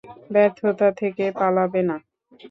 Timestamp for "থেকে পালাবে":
0.99-1.81